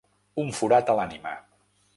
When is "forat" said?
0.61-0.91